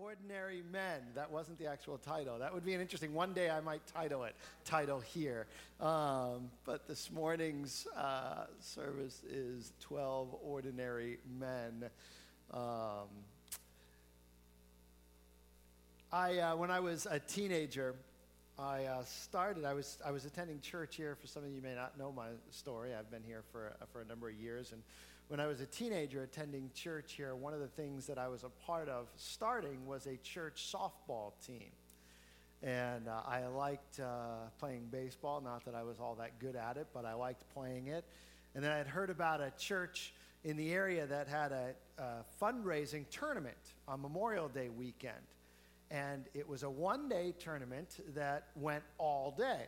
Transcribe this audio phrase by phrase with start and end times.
[0.00, 1.00] Ordinary Men.
[1.14, 2.38] That wasn't the actual title.
[2.38, 3.14] That would be an interesting.
[3.14, 4.34] One day I might title it.
[4.64, 5.46] Title here.
[5.80, 11.84] Um, but this morning's uh, service is 12 Ordinary Men.
[12.52, 13.08] Um,
[16.12, 17.94] I, uh, when I was a teenager,
[18.58, 19.64] I uh, started.
[19.64, 21.16] I was I was attending church here.
[21.20, 24.04] For some of you may not know my story, I've been here for for a
[24.04, 24.80] number of years, and
[25.28, 28.44] when I was a teenager attending church here, one of the things that I was
[28.44, 31.70] a part of starting was a church softball team.
[32.62, 36.76] And uh, I liked uh, playing baseball, not that I was all that good at
[36.76, 38.04] it, but I liked playing it.
[38.54, 40.14] And then I had heard about a church
[40.44, 43.56] in the area that had a, a fundraising tournament
[43.88, 45.14] on Memorial Day weekend.
[45.90, 49.66] And it was a one day tournament that went all day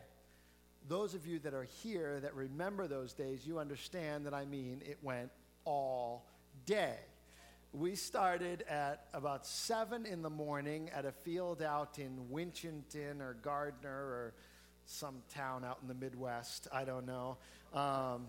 [0.88, 4.82] those of you that are here that remember those days, you understand that I mean
[4.84, 5.30] it went
[5.66, 6.24] all
[6.64, 6.94] day.
[7.72, 13.36] We started at about 7 in the morning at a field out in Winchendon or
[13.42, 14.34] Gardner or
[14.86, 16.68] some town out in the Midwest.
[16.72, 17.36] I don't know.
[17.74, 18.28] Um,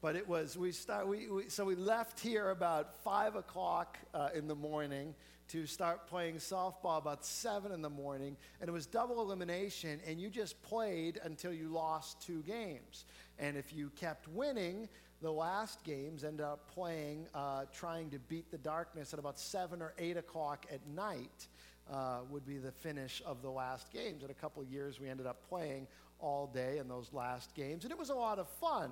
[0.00, 4.30] but it was, we start, we, we, so we left here about 5 o'clock uh,
[4.34, 5.14] in the morning
[5.48, 8.36] to start playing softball about 7 in the morning.
[8.60, 13.04] And it was double elimination, and you just played until you lost two games.
[13.38, 14.88] And if you kept winning,
[15.22, 19.80] the last games ended up playing, uh, trying to beat the darkness at about 7
[19.80, 21.48] or 8 o'clock at night.
[21.90, 24.22] Uh, would be the finish of the last games.
[24.22, 25.86] In a couple years, we ended up playing
[26.20, 28.90] all day in those last games, and it was a lot of fun.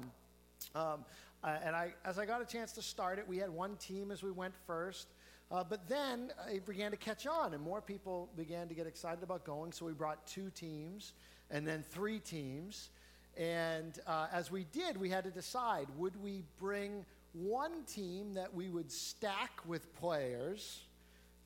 [0.75, 1.05] Um,
[1.45, 4.11] uh, and I, as I got a chance to start it, we had one team
[4.11, 5.09] as we went first.
[5.51, 9.23] Uh, but then it began to catch on, and more people began to get excited
[9.23, 9.71] about going.
[9.71, 11.13] So we brought two teams,
[11.51, 12.91] and then three teams.
[13.37, 18.55] And uh, as we did, we had to decide would we bring one team that
[18.55, 20.81] we would stack with players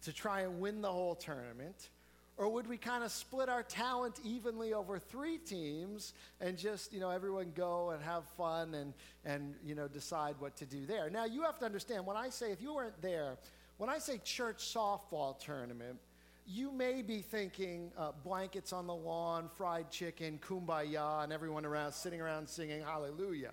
[0.03, 1.91] to try and win the whole tournament?
[2.37, 6.99] Or would we kind of split our talent evenly over three teams and just, you
[6.99, 8.95] know, everyone go and have fun and,
[9.27, 11.11] and, you know, decide what to do there?
[11.11, 13.37] Now, you have to understand, when I say, if you weren't there,
[13.81, 15.99] when I say church softball tournament,
[16.47, 21.93] you may be thinking uh, blankets on the lawn, fried chicken, kumbaya, and everyone around
[21.93, 23.53] sitting around singing hallelujah.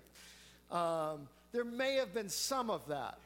[0.70, 3.18] Um, there may have been some of that,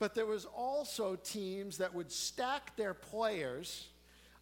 [0.00, 3.86] but there was also teams that would stack their players.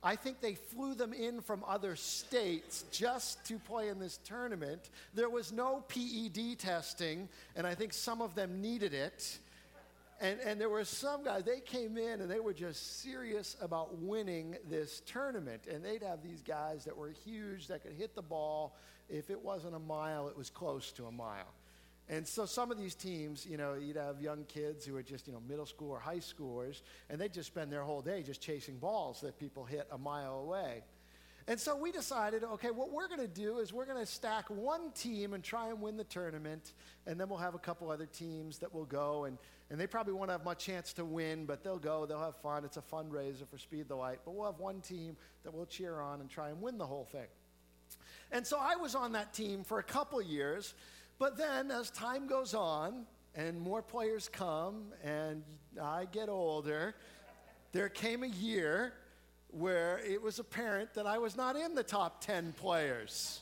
[0.03, 4.89] I think they flew them in from other states just to play in this tournament.
[5.12, 9.39] There was no PED testing, and I think some of them needed it.
[10.21, 13.99] And, and there were some guys, they came in and they were just serious about
[13.99, 15.67] winning this tournament.
[15.71, 18.77] And they'd have these guys that were huge, that could hit the ball.
[19.09, 21.55] If it wasn't a mile, it was close to a mile.
[22.11, 25.27] And so some of these teams, you know, you'd have young kids who are just,
[25.27, 26.81] you know, middle school or high schoolers,
[27.11, 30.41] and they'd just spend their whole day just chasing balls that people hit a mile
[30.41, 30.83] away.
[31.48, 34.50] And so we decided, okay, what we're going to do is we're going to stack
[34.50, 36.75] one team and try and win the tournament,
[37.06, 39.38] and then we'll have a couple other teams that will go, and,
[39.70, 42.66] and they probably won't have much chance to win, but they'll go, they'll have fun.
[42.66, 46.00] It's a fundraiser for Speed the Light, but we'll have one team that we'll cheer
[46.00, 47.28] on and try and win the whole thing.
[48.30, 50.75] And so I was on that team for a couple years,
[51.19, 55.42] but then as time goes on and more players come and
[55.82, 56.94] I get older,
[57.72, 58.92] there came a year
[59.50, 63.41] where it was apparent that I was not in the top 10 players.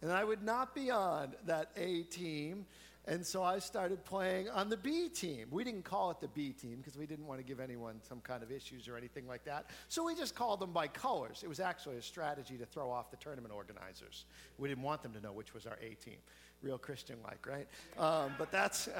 [0.00, 2.66] And I would not be on that A team.
[3.06, 5.46] And so I started playing on the B team.
[5.50, 8.20] We didn't call it the B team because we didn't want to give anyone some
[8.20, 9.70] kind of issues or anything like that.
[9.88, 11.40] So we just called them by colors.
[11.42, 14.26] It was actually a strategy to throw off the tournament organizers.
[14.58, 16.18] We didn't want them to know which was our A team.
[16.60, 17.66] Real Christian like, right?
[17.98, 18.90] Um, but that's.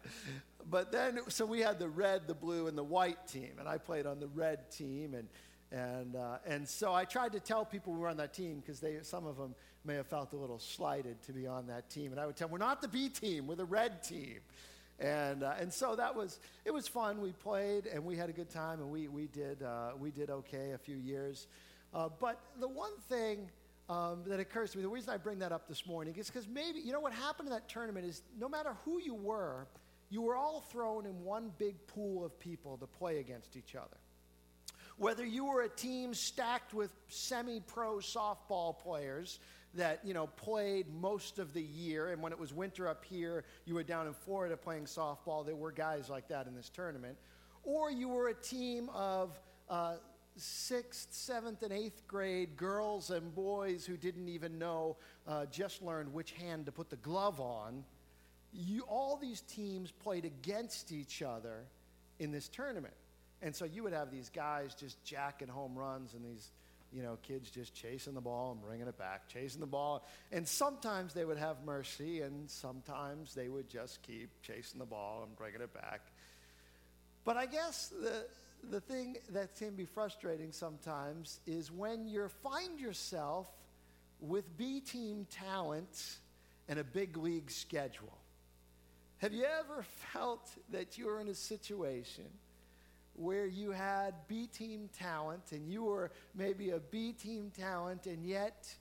[0.70, 3.52] but then, so we had the red, the blue, and the white team.
[3.58, 5.14] And I played on the red team.
[5.14, 5.26] And
[5.70, 8.82] and, uh, and so I tried to tell people we were on that team because
[9.06, 12.10] some of them may have felt a little slighted to be on that team.
[12.10, 14.38] And I would tell them, we're not the B team, we're the red team.
[14.98, 17.20] And, uh, and so that was, it was fun.
[17.20, 20.30] We played and we had a good time and we, we, did, uh, we did
[20.30, 21.46] okay a few years.
[21.94, 23.48] Uh, but the one thing
[23.88, 26.48] um, that occurs to me, the reason I bring that up this morning is because
[26.48, 29.66] maybe, you know, what happened in that tournament is no matter who you were,
[30.10, 33.96] you were all thrown in one big pool of people to play against each other.
[34.98, 39.38] Whether you were a team stacked with semi pro softball players
[39.74, 43.44] that you know played most of the year and when it was winter up here
[43.64, 47.16] you were down in florida playing softball there were guys like that in this tournament.
[47.62, 49.96] Or you were a team of uh,
[50.36, 54.96] sixth seventh and eighth grade girls and boys who didn't even know
[55.28, 57.84] uh, just learned which hand to put the glove on.
[58.52, 61.64] You, all these teams played against each other
[62.18, 62.94] in this tournament
[63.42, 66.50] And so you would have these guys just jacking home runs and these,
[66.92, 70.06] you know, kids just chasing the ball and bringing it back, chasing the ball.
[70.32, 75.22] And sometimes they would have mercy, and sometimes they would just keep chasing the ball
[75.22, 76.00] and bringing it back.
[77.24, 78.26] But I guess the,
[78.70, 83.46] the thing that can be frustrating sometimes is when you find yourself
[84.20, 86.18] with B team talent
[86.68, 88.18] and a big league schedule.
[89.18, 92.24] Have you ever felt that you were in a situation
[93.18, 98.24] where you had B team talent and you were maybe a B team talent and
[98.24, 98.72] yet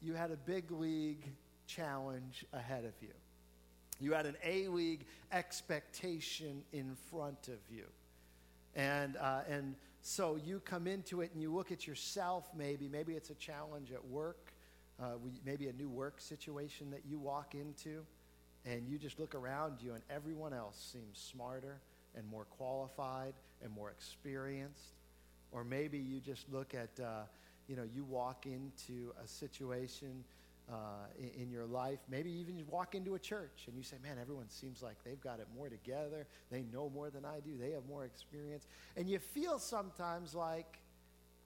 [0.00, 1.30] you had a big league
[1.66, 3.12] challenge ahead of you?
[4.00, 7.84] You had an A league expectation in front of you.
[8.74, 12.88] And, uh, and so you come into it and you look at yourself, maybe.
[12.88, 14.52] Maybe it's a challenge at work,
[15.00, 15.12] uh,
[15.44, 18.04] maybe a new work situation that you walk into.
[18.64, 21.80] And you just look around you, and everyone else seems smarter
[22.14, 24.94] and more qualified and more experienced.
[25.50, 27.22] Or maybe you just look at, uh,
[27.68, 30.24] you know, you walk into a situation
[30.70, 30.74] uh,
[31.18, 31.98] in, in, your life.
[32.08, 35.20] Maybe even you walk into a church and you say, man, everyone seems like they've
[35.20, 36.26] got it more together.
[36.50, 37.50] They know more than I do.
[37.58, 38.66] They have more experience.
[38.96, 40.78] And you feel sometimes like,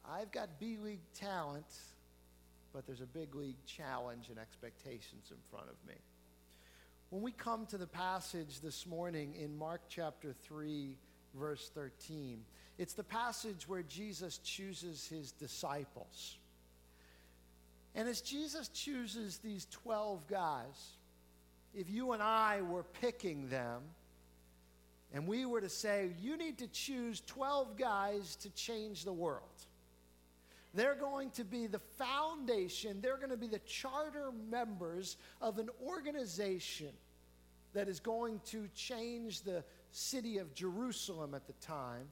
[0.09, 1.67] I've got B League talent,
[2.73, 5.97] but there's a big league challenge and expectations in front of me.
[7.11, 10.97] When we come to the passage this morning in Mark chapter 3,
[11.37, 12.41] verse 13,
[12.79, 16.37] it's the passage where Jesus chooses his disciples.
[17.95, 20.97] And as Jesus chooses these 12 guys,
[21.75, 23.83] if you and I were picking them,
[25.15, 29.43] and we were to say, you need to choose 12 guys to change the world.
[30.75, 35.71] They're going to be the foundation, they're going to be the charter members of an
[35.83, 36.91] organization
[37.73, 39.65] that is going to change the
[39.97, 42.09] city of Jerusalem at the time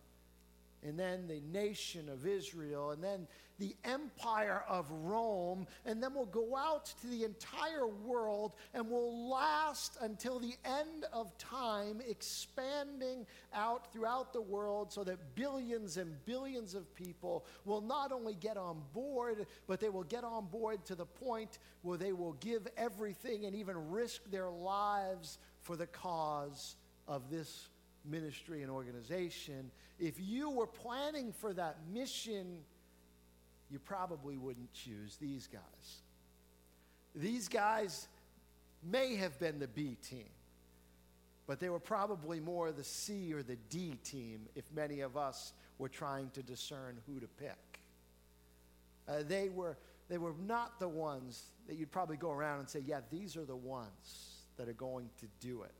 [0.84, 3.26] and then the nation of Israel, and then
[3.58, 9.31] the empire of Rome, and then we'll go out to the entire world and we'll
[9.31, 16.12] last until the end of time, expanding out throughout the world so that billions and
[16.26, 20.84] billions of people will not only get on board, but they will get on board
[20.84, 25.87] to the point where they will give everything and even risk their lives for the
[25.87, 26.76] cause
[27.08, 27.69] of this
[28.04, 29.70] ministry and organization.
[29.98, 32.58] If you were planning for that mission,
[33.70, 36.02] you probably wouldn't choose these guys.
[37.14, 38.08] These guys
[38.82, 40.28] may have been the B team,
[41.46, 45.52] but they were probably more the C or the D team if many of us
[45.78, 47.80] were trying to discern who to pick.
[49.06, 49.76] Uh, they, were,
[50.08, 53.44] they were not the ones that you'd probably go around and say, yeah, these are
[53.44, 55.72] the ones that are going to do it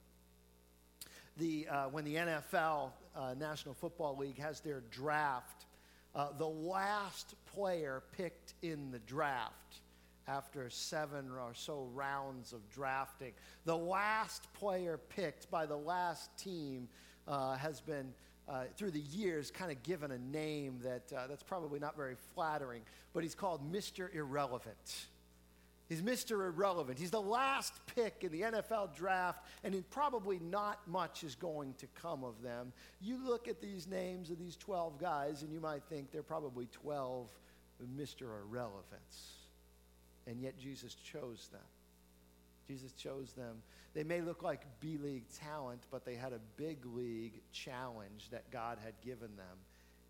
[1.37, 5.67] the, uh, when the NFL, uh, National Football League, has their draft,
[6.15, 9.81] uh, the last player picked in the draft
[10.27, 13.33] after seven or so rounds of drafting,
[13.65, 16.89] the last player picked by the last team
[17.29, 18.13] uh, has been.
[18.47, 22.15] Uh, through the years, kind of given a name that uh, that's probably not very
[22.35, 22.83] flattering,
[23.15, 24.15] but he's called Mr.
[24.15, 25.07] Irrelevant.
[25.89, 26.47] He's Mr.
[26.47, 26.99] Irrelevant.
[26.99, 31.87] He's the last pick in the NFL draft, and probably not much is going to
[32.01, 32.73] come of them.
[33.03, 36.67] You look at these names of these 12 guys, and you might think they're probably
[36.73, 37.29] 12
[37.99, 38.23] Mr.
[38.23, 39.35] Irrelevants.
[40.27, 41.61] And yet Jesus chose them.
[42.67, 43.57] Jesus chose them.
[43.93, 48.51] They may look like B League talent, but they had a big league challenge that
[48.51, 49.59] God had given them,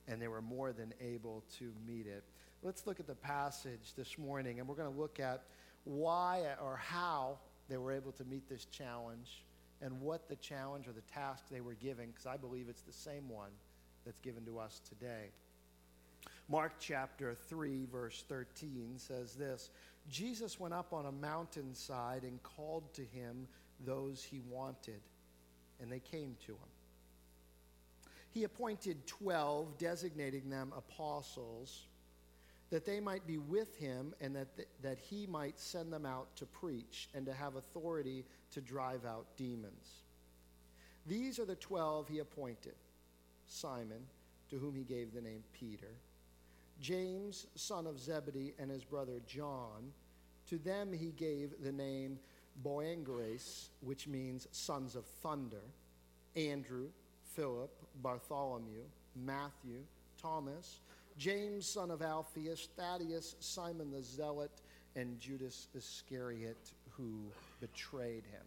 [0.07, 2.23] and they were more than able to meet it.
[2.62, 5.43] Let's look at the passage this morning, and we're going to look at
[5.85, 7.38] why or how
[7.69, 9.45] they were able to meet this challenge
[9.81, 12.93] and what the challenge or the task they were given, because I believe it's the
[12.93, 13.50] same one
[14.05, 15.31] that's given to us today.
[16.49, 19.71] Mark chapter 3, verse 13 says this
[20.11, 23.49] Jesus went up on a mountainside and called to him
[23.85, 25.00] those he wanted,
[25.81, 26.59] and they came to him.
[28.31, 31.85] He appointed 12, designating them apostles
[32.75, 36.35] that they might be with him and that, th- that he might send them out
[36.35, 40.02] to preach and to have authority to drive out demons.
[41.07, 42.75] These are the twelve he appointed
[43.47, 44.00] Simon,
[44.50, 45.93] to whom he gave the name Peter,
[46.81, 49.93] James, son of Zebedee, and his brother John.
[50.49, 52.19] To them he gave the name
[52.64, 55.62] Boanerges, which means sons of thunder,
[56.35, 56.88] Andrew,
[57.37, 57.71] Philip,
[58.02, 58.83] Bartholomew,
[59.14, 59.85] Matthew,
[60.21, 60.81] Thomas,
[61.16, 64.50] James, son of Alphaeus, Thaddeus, Simon the Zealot,
[64.97, 67.21] and Judas Iscariot, who
[67.61, 68.42] betrayed him.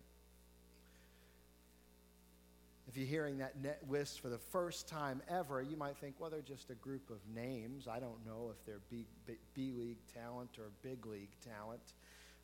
[2.88, 6.30] If you're hearing that net list for the first time ever, you might think, well,
[6.30, 7.86] they're just a group of names.
[7.88, 11.82] I don't know if they're B, B, B league talent or big league talent.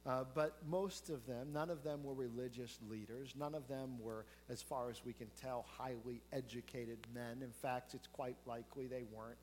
[0.06, 3.34] Uh, but most of them, none of them were religious leaders.
[3.38, 7.42] None of them were, as far as we can tell, highly educated men.
[7.42, 9.38] In fact, it's quite likely they weren't.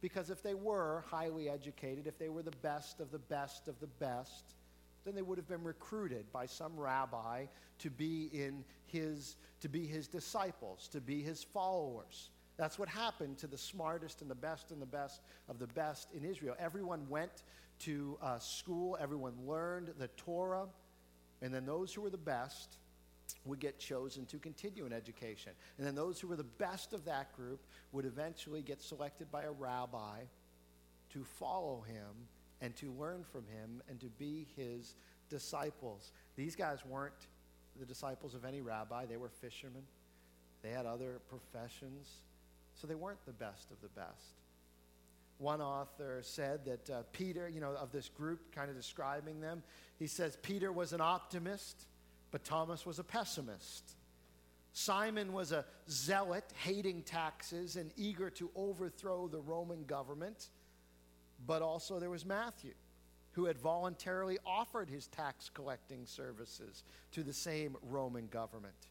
[0.00, 3.78] Because if they were highly educated, if they were the best of the best of
[3.80, 4.54] the best,
[5.04, 7.46] then they would have been recruited by some rabbi
[7.78, 12.30] to be in his to be his disciples, to be his followers.
[12.56, 16.08] That's what happened to the smartest and the best and the best of the best
[16.12, 16.54] in Israel.
[16.58, 17.42] Everyone went
[17.80, 20.66] to uh, school, everyone learned the Torah,
[21.40, 22.78] and then those who were the best
[23.48, 25.52] would get chosen to continue in education.
[25.76, 27.60] And then those who were the best of that group
[27.92, 30.20] would eventually get selected by a rabbi
[31.12, 32.28] to follow him
[32.60, 34.94] and to learn from him and to be his
[35.30, 36.12] disciples.
[36.36, 37.26] These guys weren't
[37.78, 39.82] the disciples of any rabbi, they were fishermen.
[40.62, 42.08] They had other professions,
[42.74, 44.40] so they weren't the best of the best.
[45.38, 49.62] One author said that uh, Peter, you know, of this group, kind of describing them,
[49.98, 51.86] he says Peter was an optimist,
[52.30, 53.96] but Thomas was a pessimist.
[54.72, 60.48] Simon was a zealot, hating taxes and eager to overthrow the Roman government.
[61.46, 62.74] But also there was Matthew,
[63.32, 68.88] who had voluntarily offered his tax collecting services to the same Roman government.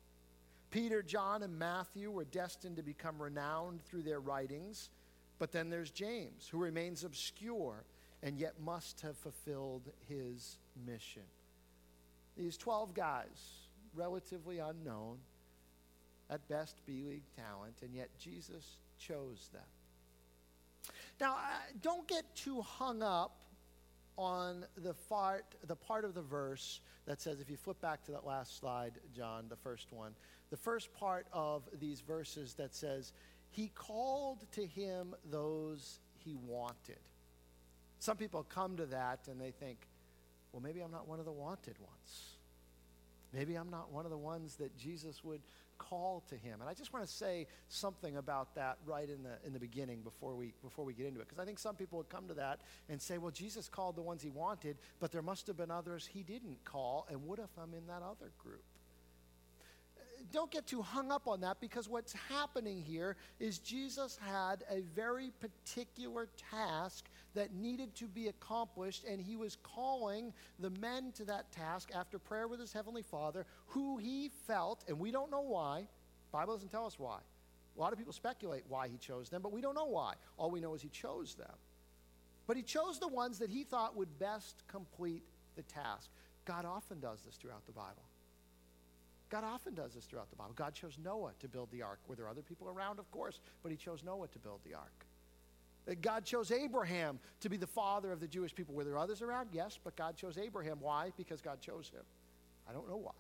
[0.72, 4.90] Peter, John, and Matthew were destined to become renowned through their writings
[5.40, 7.84] but then there's James, who remains obscure
[8.24, 11.24] and yet must have fulfilled his mission.
[12.38, 15.18] These 12 guys, relatively unknown,
[16.30, 19.62] at best B League talent, and yet Jesus chose them.
[21.20, 21.38] Now,
[21.82, 23.38] don't get too hung up
[24.18, 28.12] on the part, the part of the verse that says, if you flip back to
[28.12, 30.14] that last slide, John, the first one,
[30.50, 33.14] the first part of these verses that says,
[33.50, 37.00] he called to him those he wanted.
[38.00, 39.88] Some people come to that and they think,
[40.52, 42.38] well, maybe I'm not one of the wanted ones.
[43.34, 45.42] Maybe I'm not one of the ones that Jesus would
[45.78, 46.62] call to him.
[46.62, 50.02] And I just want to say something about that right in the, in the beginning
[50.02, 51.28] before we, before we get into it.
[51.28, 54.02] Because I think some people would come to that and say, well, Jesus called the
[54.02, 57.06] ones he wanted, but there must have been others he didn't call.
[57.12, 58.64] And what if I'm in that other group?
[60.32, 64.82] don't get too hung up on that because what's happening here is Jesus had a
[64.96, 67.06] very particular task
[67.38, 72.18] that needed to be accomplished, and he was calling the men to that task after
[72.18, 75.88] prayer with his heavenly Father, who he felt, and we don't know why.
[76.32, 77.20] Bible doesn't tell us why.
[77.78, 80.16] A lot of people speculate why he chose them, but we don't know why.
[80.38, 81.54] All we know is he chose them.
[82.48, 85.24] But he chose the ones that he thought would best complete
[85.56, 86.10] the task.
[86.46, 88.04] God often does this throughout the Bible.
[89.30, 90.54] God often does this throughout the Bible.
[90.56, 92.00] God chose Noah to build the ark.
[92.08, 92.98] Were there other people around?
[92.98, 95.07] Of course, but he chose Noah to build the ark.
[95.90, 98.76] Uh, God chose Abraham to be the father of the Jewish people.
[98.76, 99.50] Were there others around?
[99.52, 100.78] Yes, but God chose Abraham.
[100.80, 101.12] Why?
[101.18, 102.04] Because God chose him.
[102.70, 103.12] I don't know why.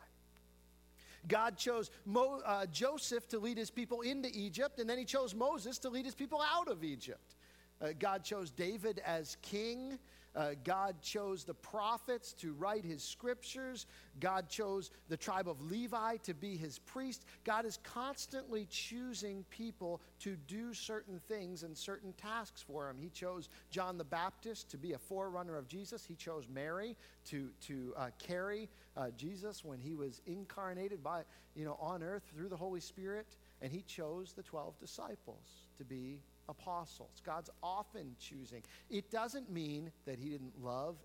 [1.27, 5.33] God chose Mo, uh, Joseph to lead his people into Egypt, and then he chose
[5.33, 7.35] Moses to lead his people out of Egypt.
[7.81, 9.99] Uh, God chose David as king.
[10.37, 13.87] Uh, God chose the prophets to write his scriptures.
[14.19, 17.25] God chose the tribe of Levi to be his priest.
[17.43, 22.97] God is constantly choosing people to do certain things and certain tasks for him.
[22.99, 26.05] He chose John the Baptist to be a forerunner of Jesus.
[26.05, 31.23] He chose Mary to, to uh, carry uh, Jesus when he was incarnated by,
[31.55, 33.25] you know, on earth through the Holy Spirit.
[33.61, 35.45] And he chose the 12 disciples
[35.77, 37.21] to be apostles.
[37.25, 38.63] God's often choosing.
[38.89, 40.95] It doesn't mean that he didn't love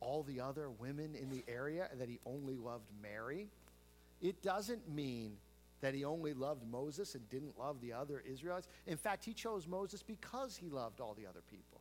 [0.00, 3.48] all the other women in the area and that he only loved Mary.
[4.20, 5.36] It doesn't mean
[5.80, 8.68] that he only loved Moses and didn't love the other Israelites.
[8.86, 11.80] In fact, he chose Moses because he loved all the other people.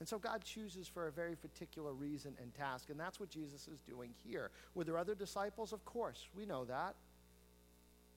[0.00, 3.68] And so God chooses for a very particular reason and task, and that's what Jesus
[3.68, 4.50] is doing here.
[4.74, 5.72] Were there other disciples?
[5.72, 6.94] Of course, we know that.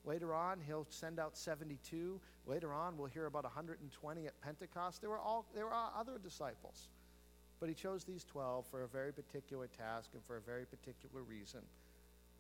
[0.06, 2.20] Later on, he'll send out 72.
[2.46, 5.02] Later on, we'll hear about 120 at Pentecost.
[5.02, 6.88] There were, all, there were other disciples.
[7.60, 11.24] But he chose these 12 for a very particular task and for a very particular
[11.24, 11.62] reason.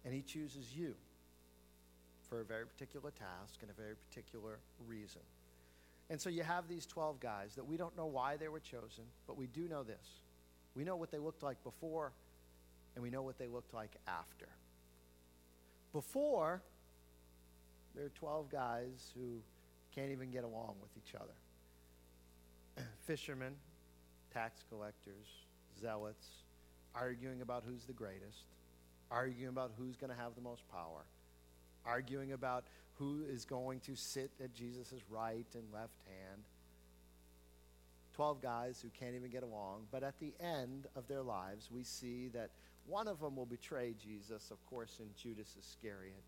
[0.05, 0.95] And he chooses you
[2.29, 5.21] for a very particular task and a very particular reason.
[6.09, 9.03] And so you have these 12 guys that we don't know why they were chosen,
[9.25, 10.21] but we do know this.
[10.75, 12.13] We know what they looked like before,
[12.95, 14.47] and we know what they looked like after.
[15.91, 16.61] Before,
[17.97, 19.41] there are 12 guys who
[19.93, 23.53] can't even get along with each other fishermen,
[24.31, 25.25] tax collectors,
[25.81, 26.27] zealots,
[26.93, 28.45] arguing about who's the greatest,
[29.09, 31.05] arguing about who's going to have the most power,
[31.85, 32.65] arguing about
[32.99, 36.43] who is going to sit at Jesus' right and left hand.
[38.13, 39.85] 12 guys who can't even get along.
[39.91, 42.49] But at the end of their lives, we see that
[42.85, 46.23] one of them will betray Jesus, of course, in Judas Iscariot.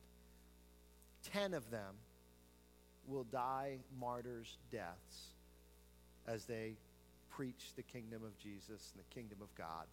[1.24, 1.96] Ten of them
[3.08, 5.34] will die martyrs' deaths
[6.28, 6.76] as they
[7.30, 9.88] preach the kingdom of Jesus and the kingdom of God.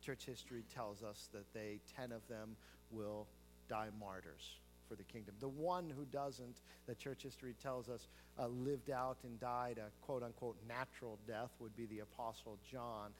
[0.00, 2.56] Church history tells us that they, ten of them,
[2.90, 3.26] will
[3.68, 5.34] die martyrs for the kingdom.
[5.40, 9.90] The one who doesn't, the church history tells us, uh, lived out and died a
[10.04, 13.10] quote unquote natural death would be the Apostle John.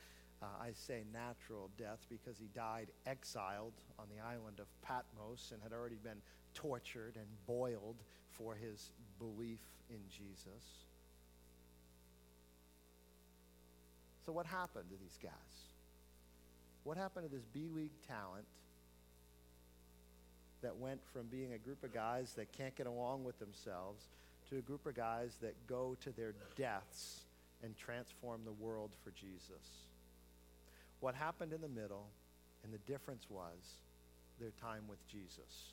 [0.43, 5.62] Uh, I say natural death because he died exiled on the island of Patmos and
[5.62, 6.21] had already been
[6.55, 7.97] tortured and boiled
[8.31, 10.85] for his belief in Jesus.
[14.26, 15.33] So, what happened to these guys?
[16.85, 18.45] What happened to this B League talent
[20.62, 24.09] that went from being a group of guys that can't get along with themselves
[24.50, 27.21] to a group of guys that go to their deaths
[27.62, 29.87] and transform the world for Jesus?
[31.00, 32.08] What happened in the middle,
[32.64, 33.82] and the difference was
[34.40, 35.72] their time with Jesus.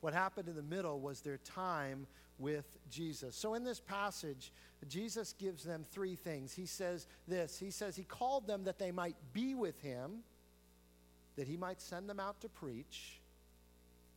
[0.00, 2.06] What happened in the middle was their time
[2.38, 3.34] with Jesus.
[3.34, 4.52] So in this passage,
[4.88, 6.52] Jesus gives them three things.
[6.52, 10.18] He says this He says, He called them that they might be with Him,
[11.36, 13.20] that He might send them out to preach,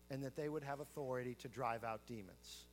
[0.10, 2.66] and that they would have authority to drive out demons.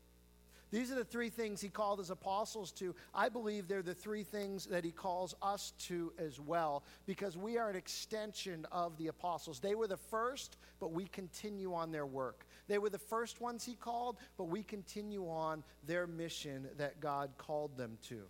[0.73, 2.95] These are the three things he called his apostles to.
[3.15, 7.57] I believe they're the three things that he calls us to as well, because we
[7.57, 9.61] are an extension of the apostles.
[9.61, 12.47] They were the first, but we continue on their work.
[12.67, 17.31] They were the first ones he called, but we continue on their mission that God
[17.39, 18.23] called them to.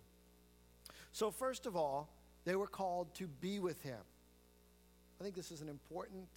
[1.11, 2.07] So, first of all,
[2.45, 3.99] they were called to be with him.
[5.19, 6.27] I think this is an important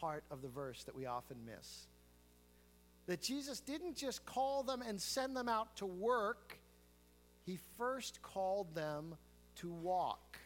[0.00, 1.86] part of the verse that we often miss
[3.12, 6.58] that Jesus didn't just call them and send them out to work,
[7.44, 9.16] he first called them
[9.56, 10.38] to walk,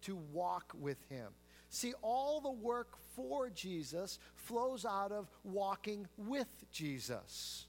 [0.00, 1.34] to walk with him.
[1.68, 7.66] See, all the work for Jesus flows out of walking with Jesus.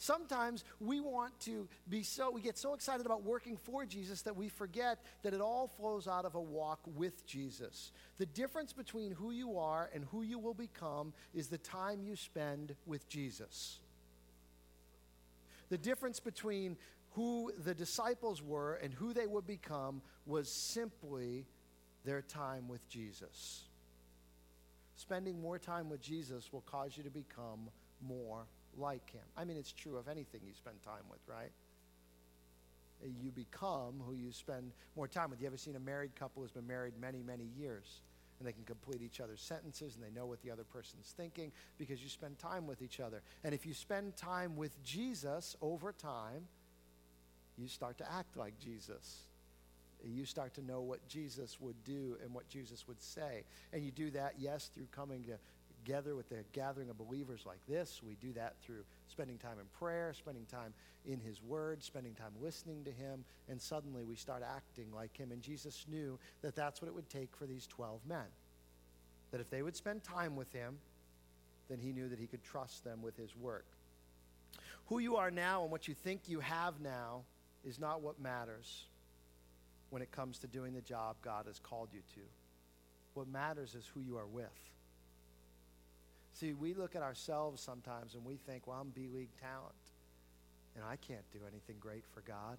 [0.00, 4.36] Sometimes we want to be so, we get so excited about working for Jesus that
[4.36, 7.90] we forget that it all flows out of a walk with Jesus.
[8.16, 12.14] The difference between who you are and who you will become is the time you
[12.14, 13.80] spend with Jesus.
[15.68, 16.76] The difference between
[17.14, 21.44] who the disciples were and who they would become was simply
[22.04, 23.64] their time with Jesus.
[24.94, 27.68] Spending more time with Jesus will cause you to become
[28.00, 28.46] more
[28.78, 29.24] like him.
[29.36, 31.50] I mean, it's true of anything you spend time with, right?
[33.04, 35.40] Eh, you become who you spend more time with.
[35.40, 38.02] You ever seen a married couple who's been married many, many years?
[38.38, 41.50] And they can complete each other's sentences and they know what the other person's thinking
[41.76, 43.20] because you spend time with each other.
[43.42, 46.46] And if you spend time with Jesus over time,
[47.56, 49.24] you start to act like Jesus.
[50.04, 53.42] Eh, you start to know what Jesus would do and what Jesus would say.
[53.72, 55.38] And you do that, yes, through coming to
[55.88, 58.02] together with the gathering of believers like this.
[58.06, 60.74] We do that through spending time in prayer, spending time
[61.06, 65.32] in His Word, spending time listening to Him, and suddenly we start acting like Him.
[65.32, 68.26] And Jesus knew that that's what it would take for these 12 men.
[69.30, 70.76] That if they would spend time with Him,
[71.70, 73.64] then He knew that He could trust them with His work.
[74.88, 77.22] Who you are now and what you think you have now
[77.64, 78.84] is not what matters
[79.88, 82.20] when it comes to doing the job God has called you to.
[83.14, 84.52] What matters is who you are with.
[86.38, 89.74] See, we look at ourselves sometimes and we think, well, I'm B League talent
[90.76, 92.58] and I can't do anything great for God.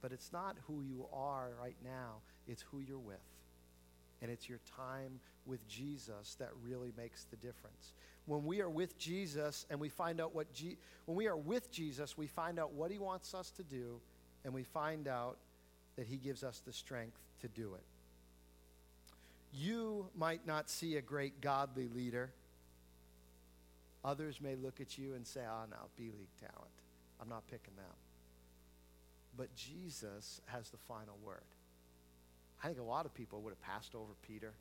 [0.00, 3.16] But it's not who you are right now, it's who you're with.
[4.20, 7.94] And it's your time with Jesus that really makes the difference.
[8.26, 11.72] When we are with Jesus and we find out what Je- when we are with
[11.72, 14.00] Jesus, we find out what he wants us to do
[14.44, 15.38] and we find out
[15.96, 17.82] that he gives us the strength to do it.
[19.52, 22.32] You might not see a great godly leader.
[24.04, 26.72] Others may look at you and say, oh, no, B League talent.
[27.20, 27.94] I'm not picking them.
[29.36, 31.44] But Jesus has the final word.
[32.62, 34.54] I think a lot of people would have passed over Peter.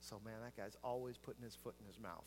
[0.00, 2.24] So, man, that guy's always putting his foot in his mouth.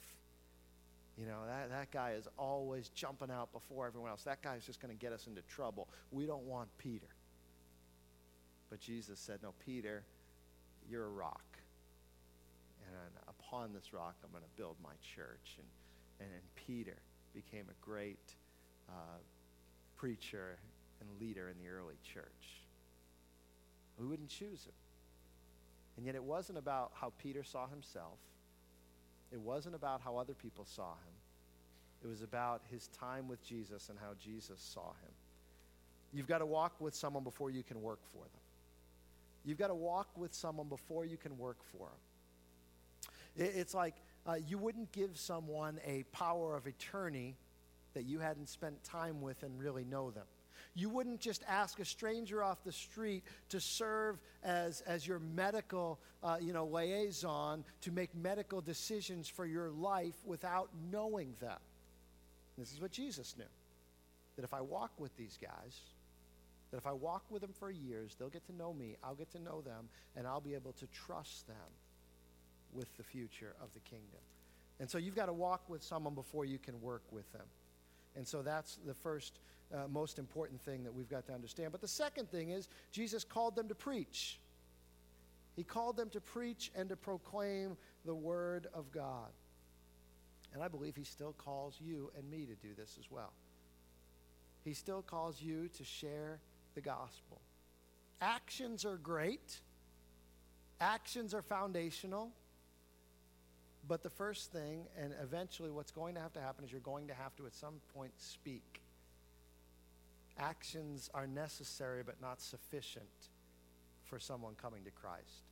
[1.18, 4.24] You know, that, that guy is always jumping out before everyone else.
[4.24, 5.88] That guy is just going to get us into trouble.
[6.12, 7.08] We don't want Peter.
[8.70, 10.04] But Jesus said, No, Peter,
[10.90, 11.51] you're a rock
[13.52, 15.58] upon this rock I'm going to build my church.
[15.58, 15.68] And,
[16.20, 16.98] and, and Peter
[17.34, 18.34] became a great
[18.90, 19.20] uh,
[19.98, 20.58] preacher
[21.00, 22.64] and leader in the early church.
[24.00, 24.74] We wouldn't choose him.
[25.98, 28.18] And yet it wasn't about how Peter saw himself.
[29.32, 31.14] It wasn't about how other people saw him.
[32.04, 35.14] It was about his time with Jesus and how Jesus saw him.
[36.14, 38.42] You've got to walk with someone before you can work for them.
[39.46, 42.00] You've got to walk with someone before you can work for them.
[43.36, 47.36] It's like uh, you wouldn't give someone a power of attorney
[47.94, 50.26] that you hadn't spent time with and really know them.
[50.74, 56.00] You wouldn't just ask a stranger off the street to serve as, as your medical
[56.24, 61.58] uh, you know, liaison to make medical decisions for your life without knowing them.
[62.58, 63.44] This is what Jesus knew.
[64.36, 65.80] That if I walk with these guys,
[66.72, 69.32] that if I walk with them for years, they'll get to know me, I'll get
[69.32, 71.58] to know them, and I'll be able to trust them
[72.74, 74.20] with the future of the kingdom.
[74.80, 77.46] And so you've got to walk with someone before you can work with them.
[78.16, 79.40] And so that's the first
[79.74, 81.72] uh, most important thing that we've got to understand.
[81.72, 84.40] But the second thing is, Jesus called them to preach.
[85.56, 89.30] He called them to preach and to proclaim the word of God.
[90.54, 93.32] And I believe he still calls you and me to do this as well.
[94.64, 96.40] He still calls you to share
[96.76, 97.42] the gospel.
[98.20, 99.60] Actions are great,
[100.80, 102.32] actions are foundational.
[103.88, 107.08] But the first thing, and eventually what's going to have to happen, is you're going
[107.08, 108.82] to have to at some point speak.
[110.38, 113.06] Actions are necessary but not sufficient
[114.06, 115.46] for someone coming to Christ.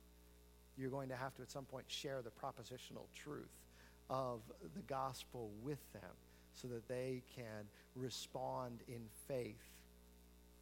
[0.76, 3.50] You're going to have to at some point share the propositional truth
[4.08, 4.40] of
[4.74, 6.10] the gospel with them
[6.54, 9.69] so that they can respond in faith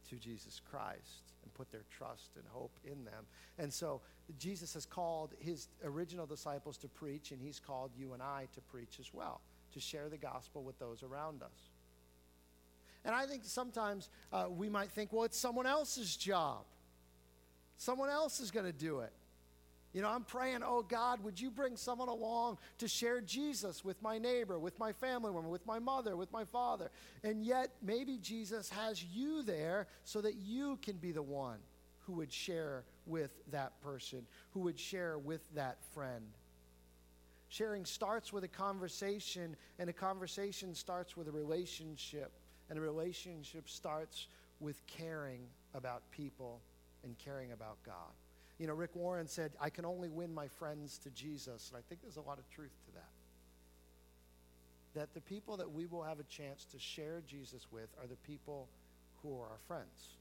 [0.09, 3.25] to Jesus Christ and put their trust and hope in them.
[3.57, 4.01] And so
[4.37, 8.61] Jesus has called his original disciples to preach, and he's called you and I to
[8.61, 9.41] preach as well,
[9.73, 11.69] to share the gospel with those around us.
[13.05, 16.65] And I think sometimes uh, we might think, well, it's someone else's job.
[17.77, 19.13] Someone else is going to do it.
[19.93, 23.99] You know, I'm praying, oh God, would you bring someone along to share Jesus with
[24.03, 26.91] my neighbor, with my family member, with my mother, with my father?
[27.23, 31.57] And yet, maybe Jesus has you there so that you can be the one
[32.01, 36.25] who would share with that person, who would share with that friend.
[37.47, 42.31] Sharing starts with a conversation, and a conversation starts with a relationship,
[42.69, 44.27] and a relationship starts
[44.59, 45.41] with caring
[45.73, 46.61] about people
[47.03, 48.13] and caring about God.
[48.59, 51.71] You know, Rick Warren said, I can only win my friends to Jesus.
[51.71, 53.09] And I think there's a lot of truth to that.
[54.99, 58.17] That the people that we will have a chance to share Jesus with are the
[58.17, 58.67] people
[59.23, 60.17] who are our friends.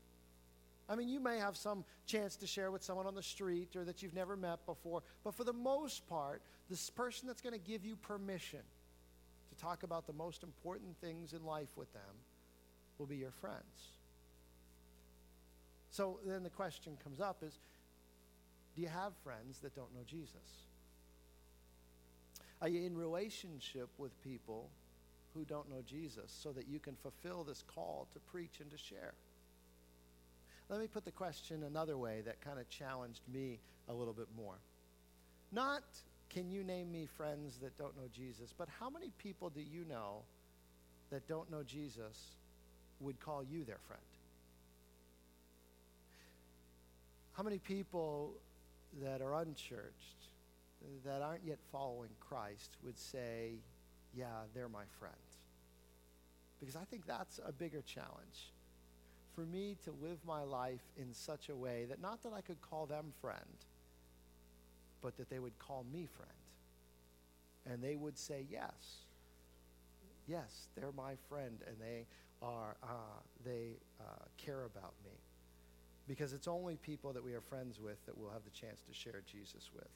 [0.89, 3.85] I mean, you may have some chance to share with someone on the street or
[3.85, 7.59] that you've never met before, but for the most part, this person that's going to
[7.59, 8.61] give you permission
[9.51, 12.03] to talk about the most important things in life with them
[12.99, 13.99] will be your friends.
[15.91, 17.59] So then the question comes up is
[18.79, 20.69] do you have friends that don't know Jesus?
[22.63, 24.71] Are you in relationship with people
[25.35, 28.79] who don't know Jesus so that you can fulfill this call to preach and to
[28.79, 29.15] share?
[30.69, 34.29] Let me put the question another way that kind of challenged me a little bit
[34.37, 34.55] more.
[35.51, 35.83] Not
[36.31, 39.85] can you name me friends that don't know Jesus, but how many people do you
[39.87, 40.23] know
[41.11, 42.37] that don't know Jesus
[43.01, 44.01] would call you their friend?
[47.33, 48.35] How many people
[49.03, 50.29] that are unchurched,
[51.05, 53.61] that aren't yet following Christ, would say,
[54.15, 55.15] Yeah, they're my friend.
[56.61, 58.53] Because I think that's a bigger challenge.
[59.35, 62.61] For me to live my life in such a way that not that I could
[62.61, 63.39] call them friend,
[65.01, 66.31] but that they would call me friend.
[67.71, 69.05] And they would say, Yes,
[70.27, 72.07] yes, they're my friend, and they
[72.43, 75.13] are, uh, they uh, care about me
[76.09, 78.95] because it's only people that we are friends with that we'll have the chance to
[78.95, 79.89] share Jesus with.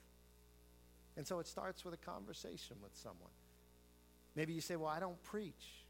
[1.16, 3.32] And so it starts with a conversation with someone.
[4.36, 5.84] Maybe you say, Well, I don't preach.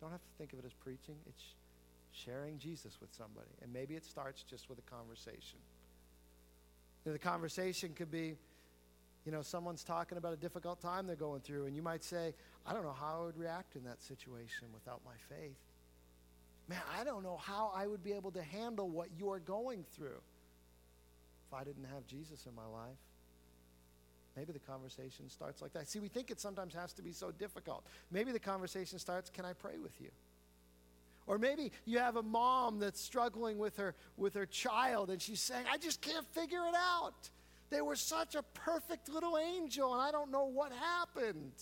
[0.00, 1.42] Don't have to think of it as preaching, it's
[2.12, 3.50] sharing Jesus with somebody.
[3.62, 5.58] And maybe it starts just with a conversation.
[7.04, 8.34] The conversation could be,
[9.24, 12.34] you know, someone's talking about a difficult time they're going through, and you might say,
[12.66, 15.69] I don't know how I would react in that situation without my faith
[16.70, 20.20] man, I don't know how I would be able to handle what you're going through
[21.48, 22.96] if I didn't have Jesus in my life.
[24.36, 25.88] Maybe the conversation starts like that.
[25.88, 27.84] See, we think it sometimes has to be so difficult.
[28.12, 30.10] Maybe the conversation starts, Can I pray with you?
[31.26, 35.40] Or maybe you have a mom that's struggling with her, with her child and she's
[35.40, 37.28] saying, I just can't figure it out.
[37.68, 41.52] They were such a perfect little angel and I don't know what happened.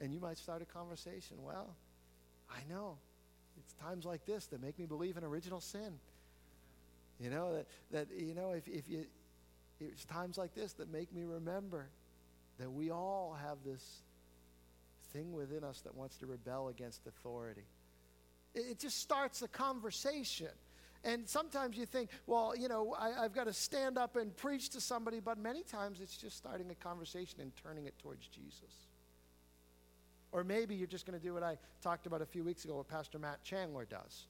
[0.00, 1.36] And you might start a conversation.
[1.42, 1.76] Well,
[2.50, 2.98] I know.
[3.58, 5.98] It's times like this that make me believe in original sin.
[7.20, 9.04] You know, that, that you know, if, if you,
[9.80, 11.88] it's times like this that make me remember
[12.58, 14.02] that we all have this
[15.12, 17.66] thing within us that wants to rebel against authority.
[18.54, 20.48] It, it just starts a conversation.
[21.04, 24.70] And sometimes you think, well, you know, I, have got to stand up and preach
[24.70, 28.86] to somebody, but many times it's just starting a conversation and turning it towards Jesus.
[30.32, 32.76] Or maybe you're just going to do what I talked about a few weeks ago,
[32.76, 34.26] what Pastor Matt Chandler does.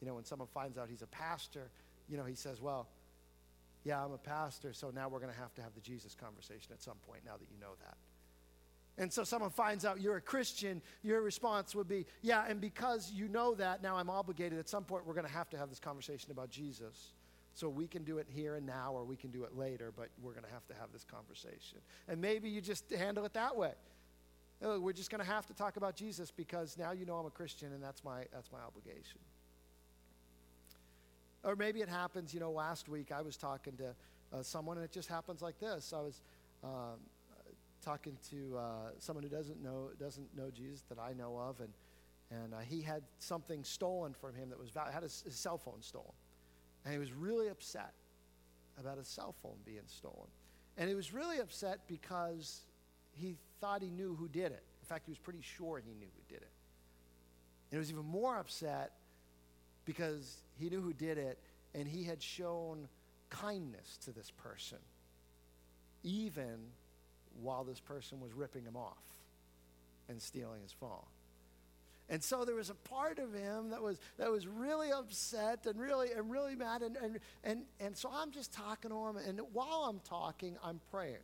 [0.00, 1.70] You know, when someone finds out he's a pastor,
[2.08, 2.88] you know, he says, well,
[3.84, 6.72] yeah, I'm a pastor, so now we're going to have to have the Jesus conversation
[6.72, 7.96] at some point now that you know that.
[8.98, 13.10] And so someone finds out you're a Christian, your response would be, yeah, and because
[13.12, 15.68] you know that, now I'm obligated at some point we're going to have to have
[15.68, 17.12] this conversation about Jesus.
[17.54, 20.08] So we can do it here and now, or we can do it later, but
[20.22, 21.78] we're going to have to have this conversation.
[22.08, 23.72] And maybe you just handle it that way.
[24.64, 27.26] Oh, we're just going to have to talk about Jesus because now you know I'm
[27.26, 29.18] a Christian and that's my, that's my obligation.
[31.42, 33.94] Or maybe it happens, you know, last week I was talking to
[34.32, 35.92] uh, someone and it just happens like this.
[35.92, 36.22] I was
[36.62, 37.00] um,
[37.82, 41.72] talking to uh, someone who doesn't know, doesn't know Jesus that I know of, and,
[42.30, 45.82] and uh, he had something stolen from him that was had his, his cell phone
[45.82, 46.12] stolen.
[46.84, 47.94] And he was really upset
[48.78, 50.28] about his cell phone being stolen.
[50.76, 52.62] And he was really upset because
[53.12, 54.64] he thought he knew who did it.
[54.80, 56.50] In fact, he was pretty sure he knew who did it.
[57.70, 58.92] And he was even more upset
[59.84, 61.38] because he knew who did it
[61.74, 62.88] and he had shown
[63.30, 64.78] kindness to this person,
[66.02, 66.58] even
[67.40, 69.02] while this person was ripping him off
[70.08, 71.06] and stealing his phone.
[72.08, 75.80] And so there was a part of him that was that was really upset and
[75.80, 79.40] really and really mad and and and, and so I'm just talking to him and
[79.52, 81.16] while I'm talking I'm praying.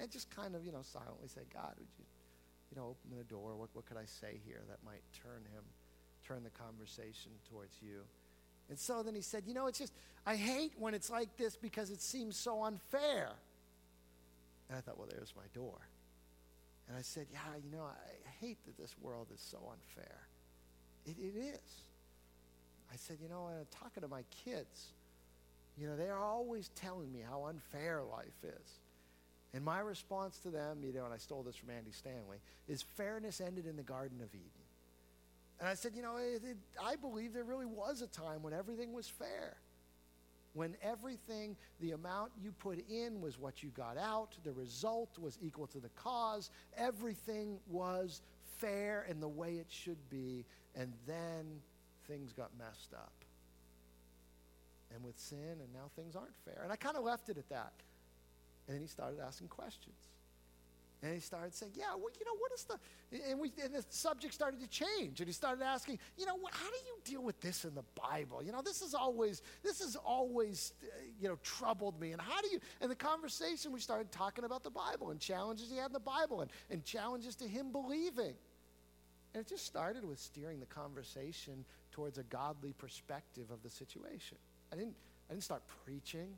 [0.00, 2.04] And just kind of, you know, silently say, God, would you,
[2.70, 3.54] you know, open the door?
[3.56, 5.62] What what could I say here that might turn him,
[6.26, 8.00] turn the conversation towards you?
[8.70, 9.92] And so then he said, you know, it's just
[10.26, 13.32] I hate when it's like this because it seems so unfair.
[14.68, 15.78] And I thought, well, there's my door.
[16.88, 20.18] And I said, yeah, you know, I hate that this world is so unfair.
[21.06, 21.82] It, it is.
[22.92, 24.88] I said, you know, I'm talking to my kids.
[25.78, 28.80] You know, they are always telling me how unfair life is.
[29.52, 32.82] And my response to them, you know, and I stole this from Andy Stanley, is
[32.82, 34.46] fairness ended in the Garden of Eden.
[35.58, 38.54] And I said, you know, it, it, I believe there really was a time when
[38.54, 39.56] everything was fair
[40.52, 45.38] when everything, the amount you put in was what you got out, the result was
[45.40, 48.22] equal to the cause, everything was
[48.58, 51.60] fair and the way it should be, and then
[52.08, 53.12] things got messed up.
[54.92, 56.62] And with sin, and now things aren't fair.
[56.64, 57.72] And I kind of left it at that.
[58.66, 59.96] And then he started asking questions.
[61.02, 63.82] And he started saying, yeah, well, you know, what is the, and, we, and the
[63.88, 65.20] subject started to change.
[65.20, 68.42] And he started asking, you know, how do you deal with this in the Bible?
[68.42, 70.74] You know, this is always, this has always,
[71.18, 72.12] you know, troubled me.
[72.12, 75.70] And how do you, and the conversation, we started talking about the Bible and challenges
[75.70, 78.34] he had in the Bible and, and challenges to him believing.
[79.32, 84.36] And it just started with steering the conversation towards a godly perspective of the situation.
[84.70, 84.96] I didn't,
[85.30, 86.36] I didn't start preaching,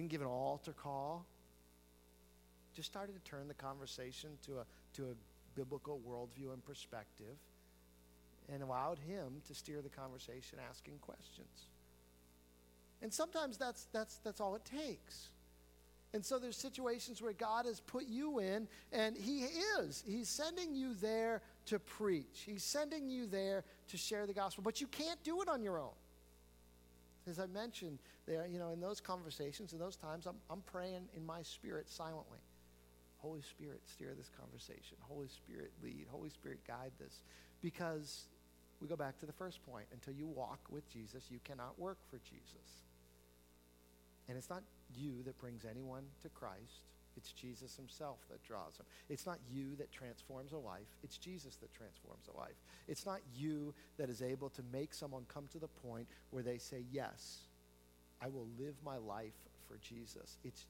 [0.00, 1.26] didn't give an altar call
[2.74, 5.14] just started to turn the conversation to a, to a
[5.54, 7.36] biblical worldview and perspective
[8.50, 11.66] and allowed him to steer the conversation asking questions.
[13.02, 15.28] And sometimes that's, that's, that's all it takes.
[16.14, 19.44] And so there's situations where God has put you in, and He
[19.78, 20.02] is.
[20.04, 22.42] He's sending you there to preach.
[22.46, 25.78] He's sending you there to share the gospel, but you can't do it on your
[25.78, 25.92] own.
[27.30, 31.08] As I mentioned, there, you know, in those conversations, in those times, I'm, I'm praying
[31.16, 32.40] in my spirit silently.
[33.18, 34.96] Holy Spirit, steer this conversation.
[35.00, 36.06] Holy Spirit, lead.
[36.10, 37.22] Holy Spirit, guide this.
[37.62, 38.26] Because
[38.80, 39.86] we go back to the first point.
[39.92, 42.84] Until you walk with Jesus, you cannot work for Jesus.
[44.28, 44.62] And it's not
[44.96, 46.88] you that brings anyone to Christ.
[47.20, 48.86] It's Jesus himself that draws them.
[49.10, 50.88] It's not you that transforms a life.
[51.04, 52.56] It's Jesus that transforms a life.
[52.88, 56.56] It's not you that is able to make someone come to the point where they
[56.56, 57.40] say, yes,
[58.22, 59.34] I will live my life
[59.68, 60.38] for Jesus.
[60.44, 60.64] It's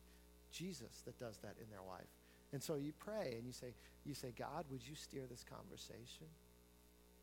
[0.50, 2.10] Jesus that does that in their life.
[2.52, 3.72] And so you pray and you say,
[4.04, 6.26] you say, God, would you steer this conversation?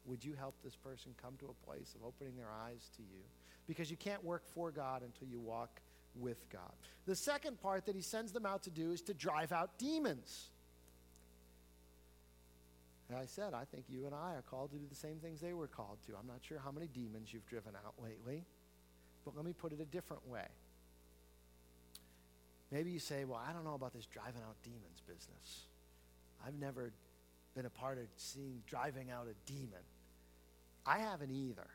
[0.05, 3.23] Would you help this person come to a place of opening their eyes to you?
[3.67, 5.81] Because you can't work for God until you walk
[6.19, 6.71] with God.
[7.05, 10.49] The second part that he sends them out to do is to drive out demons.
[13.09, 15.39] And I said, I think you and I are called to do the same things
[15.39, 16.13] they were called to.
[16.19, 18.43] I'm not sure how many demons you've driven out lately,
[19.23, 20.47] but let me put it a different way.
[22.69, 25.67] Maybe you say, well, I don't know about this driving out demons business.
[26.45, 26.91] I've never
[27.55, 29.85] been a part of seeing driving out a demon.
[30.85, 31.67] I haven't either.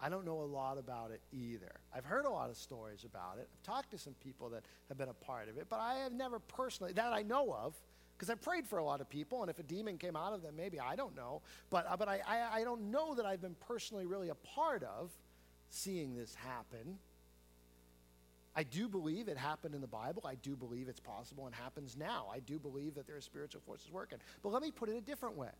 [0.00, 1.72] I don't know a lot about it either.
[1.94, 3.48] I've heard a lot of stories about it.
[3.52, 6.12] I've talked to some people that have been a part of it, but I have
[6.12, 7.74] never personally, that I know of,
[8.16, 10.42] Because I prayed for a lot of people, and if a demon came out of
[10.42, 11.42] them, maybe I don't know.
[11.70, 14.84] But, uh, but I, I, I don't know that I've been personally really a part
[14.84, 15.10] of
[15.68, 16.98] seeing this happen.
[18.54, 20.22] I do believe it happened in the Bible.
[20.24, 22.28] I do believe it's possible and happens now.
[22.32, 24.18] I do believe that there are spiritual forces working.
[24.44, 25.50] But let me put it a different way.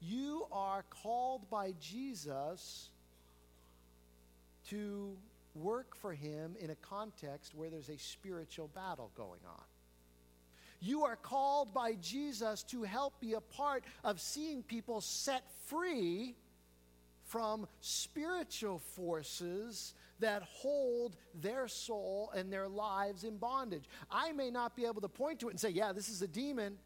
[0.00, 2.90] You are called by Jesus
[4.70, 5.16] to
[5.54, 9.62] work for him in a context where there's a spiritual battle going on.
[10.80, 16.34] You are called by Jesus to help be a part of seeing people set free
[17.24, 23.84] from spiritual forces that hold their soul and their lives in bondage.
[24.10, 26.28] I may not be able to point to it and say, yeah, this is a
[26.28, 26.76] demon,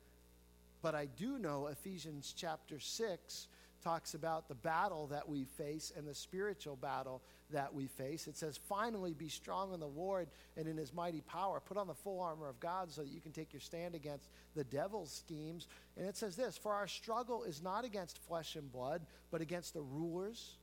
[0.81, 3.49] but I do know Ephesians chapter 6
[3.83, 8.27] talks about the battle that we face and the spiritual battle that we face.
[8.27, 11.61] It says, finally, be strong in the Lord and in his mighty power.
[11.61, 14.29] Put on the full armor of God so that you can take your stand against
[14.55, 15.67] the devil's schemes.
[15.97, 19.75] And it says this For our struggle is not against flesh and blood, but against
[19.75, 20.57] the rulers,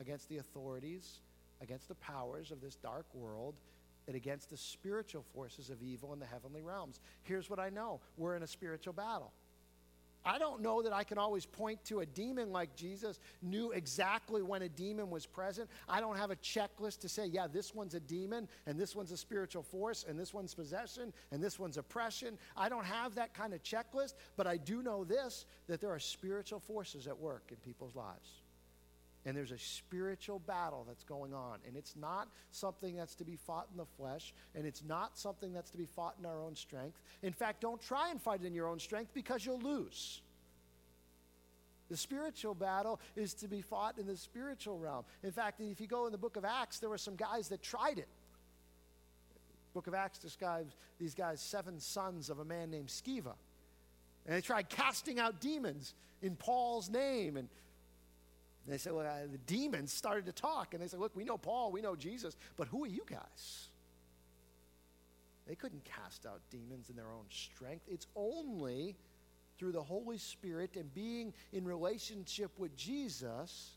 [0.00, 1.20] against the authorities,
[1.60, 3.54] against the powers of this dark world.
[4.08, 6.98] And against the spiritual forces of evil in the heavenly realms.
[7.22, 9.32] Here's what I know we're in a spiritual battle.
[10.24, 14.42] I don't know that I can always point to a demon like Jesus knew exactly
[14.42, 15.68] when a demon was present.
[15.88, 19.10] I don't have a checklist to say, yeah, this one's a demon, and this one's
[19.10, 22.38] a spiritual force, and this one's possession, and this one's oppression.
[22.56, 25.98] I don't have that kind of checklist, but I do know this that there are
[25.98, 28.41] spiritual forces at work in people's lives.
[29.24, 31.58] And there's a spiritual battle that's going on.
[31.66, 35.52] And it's not something that's to be fought in the flesh, and it's not something
[35.52, 37.00] that's to be fought in our own strength.
[37.22, 40.22] In fact, don't try and fight it in your own strength because you'll lose.
[41.88, 45.04] The spiritual battle is to be fought in the spiritual realm.
[45.22, 47.62] In fact, if you go in the book of Acts, there were some guys that
[47.62, 48.08] tried it.
[49.74, 53.34] Book of Acts describes these guys, seven sons of a man named Sceva.
[54.26, 57.36] And they tried casting out demons in Paul's name.
[57.36, 57.48] And
[58.68, 60.74] they said, well, uh, the demons started to talk.
[60.74, 63.68] And they said, look, we know Paul, we know Jesus, but who are you guys?
[65.46, 67.84] They couldn't cast out demons in their own strength.
[67.88, 68.96] It's only
[69.58, 73.72] through the Holy Spirit and being in relationship with Jesus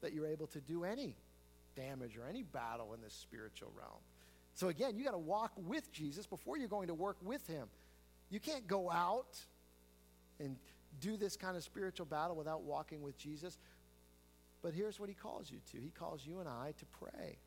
[0.00, 1.14] that you're able to do any
[1.76, 4.00] damage or any battle in this spiritual realm.
[4.54, 7.68] So again, you got to walk with Jesus before you're going to work with him.
[8.28, 9.38] You can't go out
[10.38, 10.56] and
[11.00, 13.58] do this kind of spiritual battle without walking with Jesus.
[14.62, 17.38] But here's what he calls you to he calls you and I to pray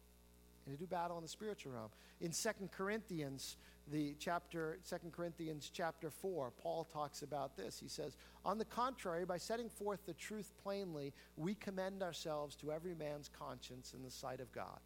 [0.65, 1.89] and to do battle in the spiritual realm.
[2.21, 3.57] In Second Corinthians,
[3.91, 7.79] the chapter, Second Corinthians chapter 4, Paul talks about this.
[7.79, 12.71] He says, On the contrary, by setting forth the truth plainly, we commend ourselves to
[12.71, 14.79] every man's conscience in the sight of God.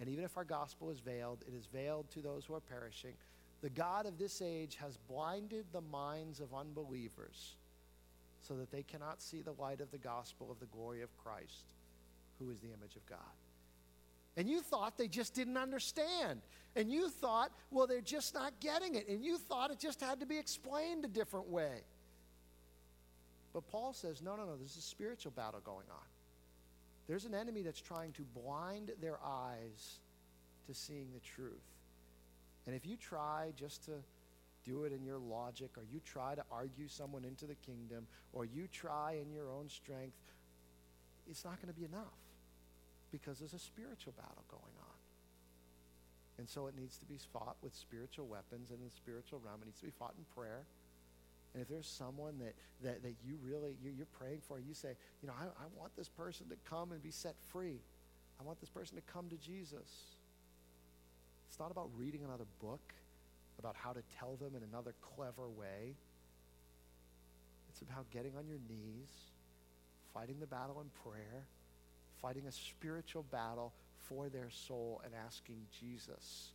[0.00, 3.14] And even if our gospel is veiled, it is veiled to those who are perishing.
[3.60, 7.56] The God of this age has blinded the minds of unbelievers
[8.42, 11.64] so that they cannot see the light of the gospel of the glory of Christ,
[12.38, 13.18] who is the image of God.
[14.36, 16.40] And you thought they just didn't understand.
[16.76, 19.08] And you thought, well, they're just not getting it.
[19.08, 21.82] And you thought it just had to be explained a different way.
[23.52, 26.06] But Paul says, no, no, no, there's a spiritual battle going on.
[27.08, 29.98] There's an enemy that's trying to blind their eyes
[30.68, 31.52] to seeing the truth.
[32.66, 33.92] And if you try just to
[34.68, 38.44] do it in your logic, or you try to argue someone into the kingdom, or
[38.44, 40.16] you try in your own strength,
[41.30, 42.18] it's not going to be enough
[43.10, 44.98] because there's a spiritual battle going on.
[46.38, 49.58] And so it needs to be fought with spiritual weapons and in the spiritual realm.
[49.62, 50.62] It needs to be fought in prayer.
[51.52, 52.54] And if there's someone that,
[52.84, 55.96] that, that you really, you're, you're praying for, you say, you know, I, I want
[55.96, 57.80] this person to come and be set free.
[58.38, 60.14] I want this person to come to Jesus.
[61.48, 62.94] It's not about reading another book
[63.58, 65.94] about how to tell them in another clever way.
[67.70, 69.08] It's about getting on your knees,
[70.14, 71.44] fighting the battle in prayer,
[72.20, 73.72] fighting a spiritual battle
[74.08, 76.52] for their soul, and asking Jesus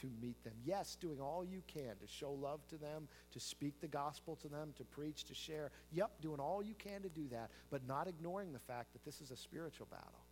[0.00, 0.54] to meet them.
[0.64, 4.48] Yes, doing all you can to show love to them, to speak the gospel to
[4.48, 5.70] them, to preach, to share.
[5.92, 9.20] Yep, doing all you can to do that, but not ignoring the fact that this
[9.20, 10.24] is a spiritual battle.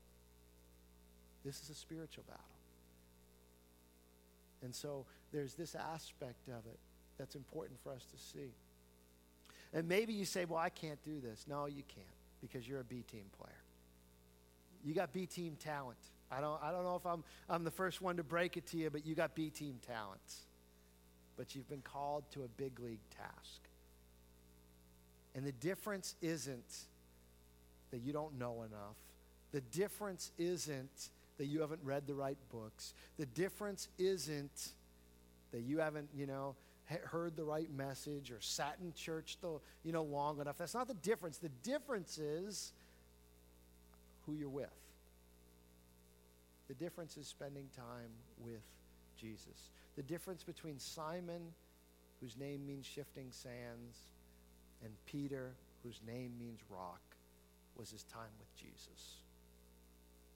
[1.44, 2.44] This is a spiritual battle.
[4.62, 6.78] And so there's this aspect of it
[7.18, 8.52] that's important for us to see.
[9.72, 11.44] And maybe you say, well, I can't do this.
[11.48, 12.06] No, you can't
[12.40, 13.52] because you're a B team player.
[14.84, 15.98] You got B team talent.
[16.30, 18.76] I don't, I don't know if I'm, I'm the first one to break it to
[18.76, 20.20] you, but you got B team talent.
[21.36, 23.60] But you've been called to a big league task.
[25.34, 26.84] And the difference isn't
[27.90, 28.96] that you don't know enough.
[29.52, 32.94] The difference isn't that you haven't read the right books.
[33.18, 34.72] The difference isn't
[35.52, 36.56] that you haven't, you know,
[37.04, 40.56] heard the right message or sat in church the, you know, long enough.
[40.58, 41.38] That's not the difference.
[41.38, 42.72] The difference is
[44.24, 44.70] who you're with.
[46.68, 48.62] The difference is spending time with
[49.16, 49.70] Jesus.
[49.96, 51.42] The difference between Simon,
[52.20, 53.98] whose name means shifting sands,
[54.84, 57.00] and Peter, whose name means rock,
[57.76, 59.25] was his time with Jesus.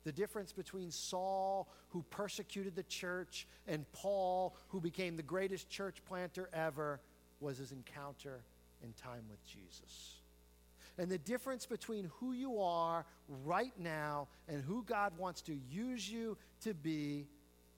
[0.05, 6.03] The difference between Saul, who persecuted the church, and Paul, who became the greatest church
[6.07, 7.01] planter ever,
[7.41, 8.41] was his encounter
[8.83, 10.21] and time with Jesus.
[10.99, 13.05] And the difference between who you are
[13.45, 17.27] right now and who God wants to use you to be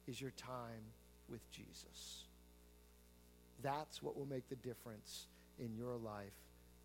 [0.06, 0.82] is your time
[1.28, 2.24] with Jesus.
[3.62, 5.26] That's what will make the difference
[5.58, 6.32] in your life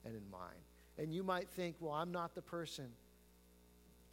[0.05, 0.63] and in mine.
[0.97, 2.85] And you might think, well, I'm not the person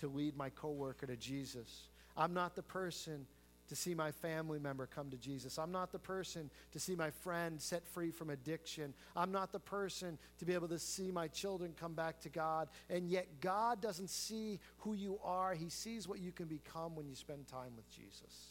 [0.04, 1.88] to lead my coworker to Jesus.
[2.14, 3.26] I'm not the person
[3.68, 5.58] to see my family member come to Jesus.
[5.58, 8.92] I'm not the person to see my friend set free from addiction.
[9.16, 12.68] I'm not the person to be able to see my children come back to God.
[12.90, 17.08] And yet, God doesn't see who you are, He sees what you can become when
[17.08, 18.48] you spend time with Jesus.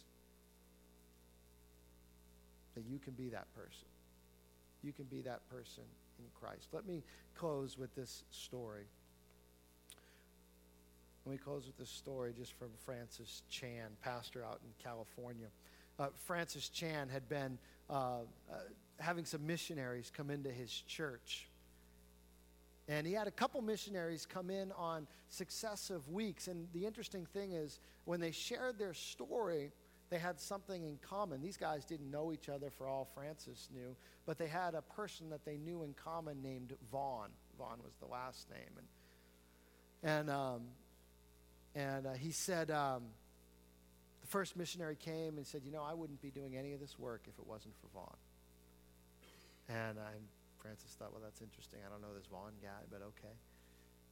[2.73, 3.87] That you can be that person.
[4.81, 5.83] You can be that person
[6.17, 6.69] in Christ.
[6.71, 7.03] Let me
[7.35, 8.85] close with this story.
[11.25, 15.47] Let me close with this story just from Francis Chan, pastor out in California.
[15.97, 17.57] Uh, Francis Chan had been
[17.89, 18.55] uh, uh,
[18.99, 21.47] having some missionaries come into his church.
[22.89, 26.49] And he had a couple missionaries come in on successive weeks.
[26.49, 29.71] And the interesting thing is, when they shared their story,
[30.09, 31.41] they had something in common.
[31.41, 33.95] These guys didn't know each other for all Francis knew,
[34.25, 37.29] but they had a person that they knew in common named Vaughn.
[37.57, 38.77] Vaughn was the last name.
[40.03, 40.61] And, and um,
[41.75, 43.03] and uh, he said, um,
[44.21, 46.97] the first missionary came and said, You know, I wouldn't be doing any of this
[46.97, 48.15] work if it wasn't for Vaughn.
[49.69, 50.11] And I,
[50.59, 51.79] Francis thought, Well, that's interesting.
[51.85, 53.35] I don't know this Vaughn guy, but okay.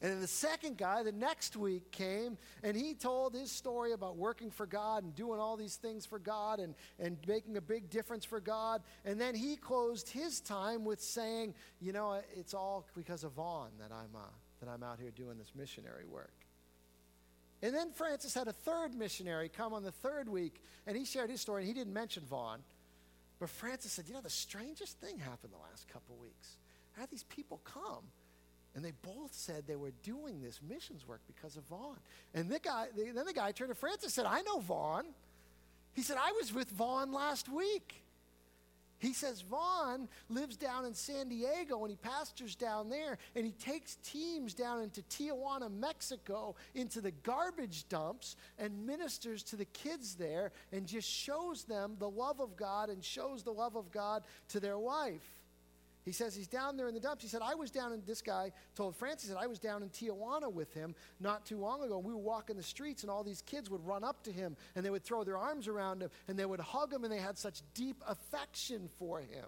[0.01, 4.17] And then the second guy, the next week, came and he told his story about
[4.17, 7.91] working for God and doing all these things for God and, and making a big
[7.91, 8.81] difference for God.
[9.05, 13.69] And then he closed his time with saying, You know, it's all because of Vaughn
[13.79, 14.25] that I'm, uh,
[14.59, 16.33] that I'm out here doing this missionary work.
[17.63, 21.29] And then Francis had a third missionary come on the third week, and he shared
[21.29, 22.59] his story, and he didn't mention Vaughn.
[23.39, 26.57] But Francis said, You know, the strangest thing happened the last couple weeks.
[26.93, 28.03] How these people come?
[28.75, 31.97] And they both said they were doing this missions work because of Vaughn.
[32.33, 35.05] And the guy, then the guy turned to Francis and said, I know Vaughn.
[35.93, 38.00] He said, I was with Vaughn last week.
[39.01, 43.51] He says Vaughn lives down in San Diego and he pastors down there and he
[43.53, 50.13] takes teams down into Tijuana, Mexico, into the garbage dumps and ministers to the kids
[50.13, 54.21] there and just shows them the love of God and shows the love of God
[54.49, 55.40] to their wife.
[56.03, 57.21] He says he's down there in the dumps.
[57.21, 59.89] He said, I was down in, this guy told Francis that I was down in
[59.89, 61.97] Tijuana with him not too long ago.
[61.97, 64.57] And We were walking the streets, and all these kids would run up to him,
[64.75, 67.19] and they would throw their arms around him, and they would hug him, and they
[67.19, 69.45] had such deep affection for him.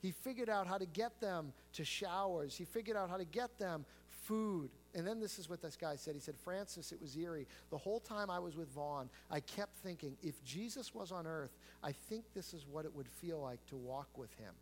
[0.00, 3.58] He figured out how to get them to showers, he figured out how to get
[3.58, 3.84] them
[4.26, 4.70] food.
[4.94, 6.14] And then this is what this guy said.
[6.14, 7.46] He said, Francis, it was eerie.
[7.70, 11.50] The whole time I was with Vaughn, I kept thinking, if Jesus was on earth,
[11.82, 14.54] I think this is what it would feel like to walk with him.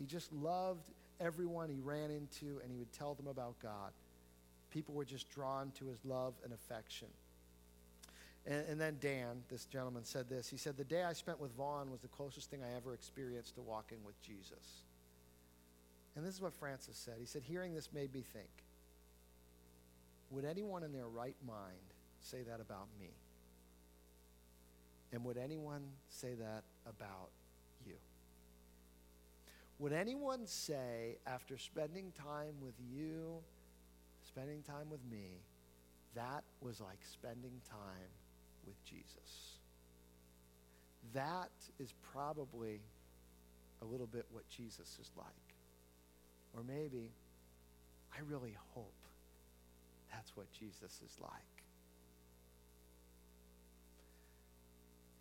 [0.00, 0.90] He just loved
[1.20, 3.92] everyone he ran into, and he would tell them about God.
[4.70, 7.08] People were just drawn to his love and affection.
[8.46, 10.48] And, and, then Dan, this gentleman, said this.
[10.48, 13.56] He said, The day I spent with Vaughn was the closest thing I ever experienced
[13.56, 14.84] to walking with Jesus.
[16.16, 17.16] And this is what Francis said.
[17.18, 18.48] He said, Hearing this made me think
[20.30, 23.10] Would anyone in their right mind say that about me?
[25.12, 27.28] And would anyone say that about
[29.80, 33.38] would anyone say, after spending time with you,
[34.28, 35.40] spending time with me,
[36.14, 38.12] that was like spending time
[38.66, 39.56] with Jesus?
[41.14, 42.82] That is probably
[43.80, 45.26] a little bit what Jesus is like.
[46.54, 47.10] Or maybe,
[48.12, 48.92] I really hope
[50.12, 51.30] that's what Jesus is like.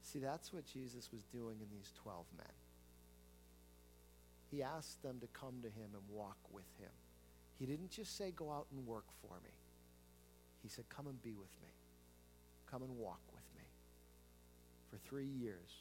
[0.02, 2.59] See, that's what Jesus was doing in these 12 men
[4.52, 6.92] he asked them to come to him and walk with him.
[7.60, 9.52] He didn't just say, Go out and work for me.
[10.64, 11.70] He said, Come and be with me.
[12.72, 13.66] Come and walk with me.
[14.90, 15.72] For three years,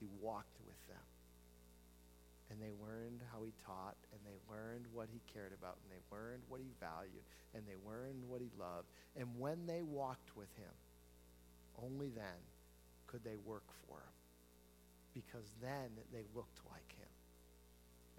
[0.00, 1.04] he walked with them.
[2.50, 6.16] And they learned how he taught, and they learned what he cared about, and they
[6.16, 8.88] learned what he valued, and they learned what he loved.
[9.16, 10.72] And when they walked with him,
[11.82, 12.40] only then
[13.06, 14.12] could they work for him.
[15.14, 17.01] because then they looked like him.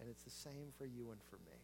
[0.04, 1.56] And it's the same for you and for me.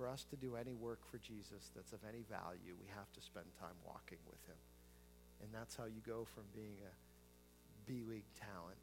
[0.00, 3.20] For us to do any work for Jesus that's of any value, we have to
[3.20, 4.56] spend time walking with him.
[5.44, 6.92] And that's how you go from being a
[7.84, 8.80] B League talent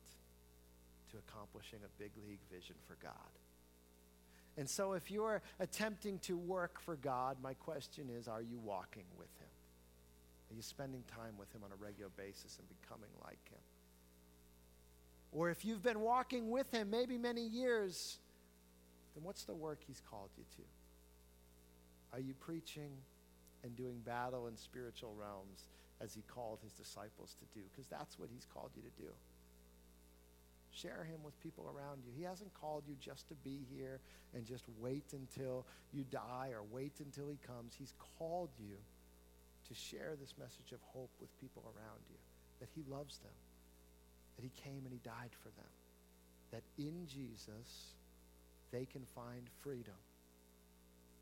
[1.10, 3.34] to accomplishing a big league vision for God.
[4.58, 9.10] And so, if you're attempting to work for God, my question is are you walking
[9.18, 9.50] with Him?
[10.52, 13.64] Are you spending time with Him on a regular basis and becoming like Him?
[15.32, 18.18] Or if you've been walking with Him maybe many years,
[19.16, 20.64] then what's the work He's called you to?
[22.14, 22.92] Are you preaching
[23.64, 25.68] and doing battle in spiritual realms
[26.02, 27.66] as He called His disciples to do?
[27.72, 29.12] Because that's what He's called you to do.
[30.74, 32.12] Share him with people around you.
[32.16, 34.00] He hasn't called you just to be here
[34.34, 37.76] and just wait until you die or wait until he comes.
[37.78, 38.78] He's called you
[39.68, 42.16] to share this message of hope with people around you,
[42.60, 43.36] that he loves them,
[44.42, 45.70] that he came and he died for them,
[46.52, 47.94] that in Jesus
[48.72, 49.94] they can find freedom,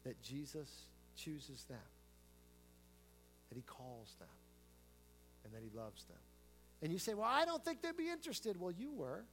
[0.05, 0.69] that Jesus
[1.15, 1.77] chooses them,
[3.49, 4.29] that he calls them,
[5.43, 6.17] and that he loves them.
[6.81, 8.59] And you say, Well, I don't think they'd be interested.
[8.59, 9.23] Well, you were.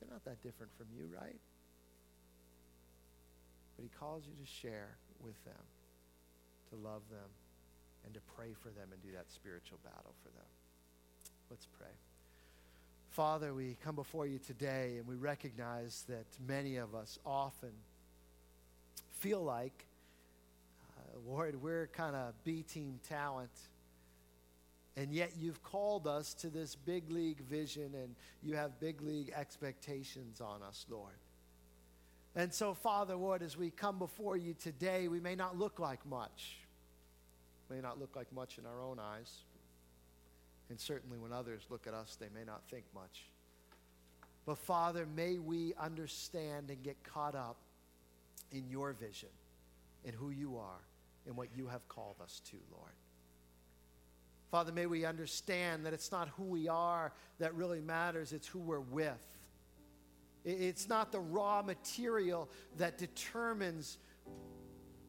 [0.00, 1.40] They're not that different from you, right?
[3.76, 5.64] But he calls you to share with them,
[6.70, 7.30] to love them,
[8.04, 10.46] and to pray for them and do that spiritual battle for them.
[11.50, 11.88] Let's pray.
[13.10, 17.70] Father, we come before you today and we recognize that many of us often
[19.18, 19.86] feel like,
[20.96, 23.50] uh, Lord, we're kind of B team talent
[24.96, 29.32] and yet you've called us to this big league vision and you have big league
[29.36, 31.14] expectations on us, Lord.
[32.36, 36.04] And so, Father, Lord, as we come before you today, we may not look like
[36.06, 36.58] much.
[37.70, 39.32] May not look like much in our own eyes.
[40.74, 43.26] And certainly when others look at us, they may not think much.
[44.44, 47.58] But Father, may we understand and get caught up
[48.50, 49.28] in your vision,
[50.04, 50.80] in who you are,
[51.28, 52.90] and what you have called us to, Lord.
[54.50, 58.58] Father, may we understand that it's not who we are that really matters, it's who
[58.58, 59.24] we're with.
[60.44, 63.96] It's not the raw material that determines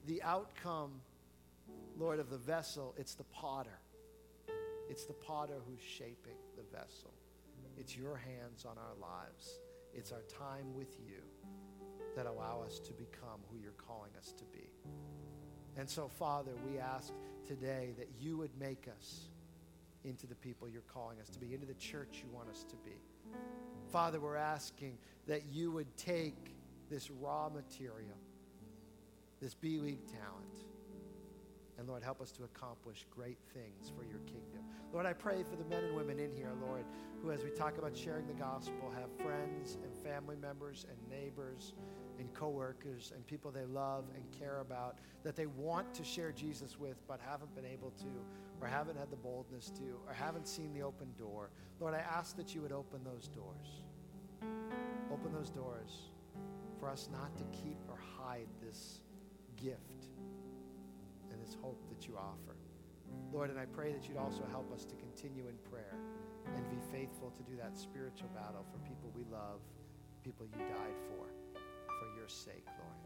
[0.06, 0.92] the outcome,
[1.98, 2.94] Lord, of the vessel.
[3.00, 3.80] It's the potter.
[4.90, 7.14] It's the potter who's shaping the vessel.
[7.78, 9.60] It's your hands on our lives.
[9.94, 11.22] It's our time with you
[12.16, 14.70] that allow us to become who you're calling us to be.
[15.78, 17.14] And so, Father, we ask
[17.46, 19.30] today that you would make us
[20.06, 22.76] into the people you're calling us to be, into the church you want us to
[22.78, 22.96] be.
[23.92, 26.56] Father, we're asking that you would take
[26.90, 28.18] this raw material,
[29.42, 30.65] this B League talent,
[31.78, 34.64] and Lord, help us to accomplish great things for your kingdom.
[34.94, 36.86] Lord, I pray for the men and women in here, Lord,
[37.22, 41.74] who, as we talk about sharing the gospel, have friends and family members and neighbors
[42.18, 46.80] and coworkers and people they love and care about that they want to share Jesus
[46.80, 48.08] with but haven't been able to
[48.62, 51.50] or haven't had the boldness to or haven't seen the open door.
[51.82, 53.82] Lord, I ask that you would open those doors.
[55.12, 56.10] Open those doors
[56.80, 59.02] for us not to keep or hide this
[59.58, 60.06] gift
[61.46, 62.58] this hope that you offer.
[63.32, 65.94] Lord, and I pray that you'd also help us to continue in prayer
[66.56, 69.62] and be faithful to do that spiritual battle for people we love,
[70.24, 71.30] people you died for
[71.86, 72.98] for your sake, Lord.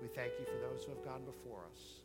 [0.00, 2.02] We thank you for those who have gone before us,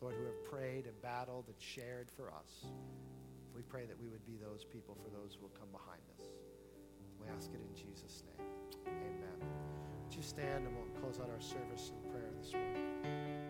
[0.00, 2.66] Lord, who have prayed and battled and shared for us.
[3.54, 6.26] We pray that we would be those people for those who will come behind us.
[7.20, 8.48] We ask it in Jesus' name.
[8.88, 9.38] Amen.
[10.02, 13.43] Would you stand and we'll close out our service in prayer this morning?